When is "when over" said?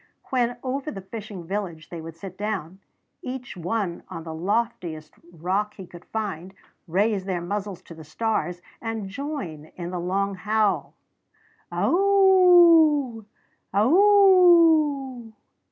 0.31-0.89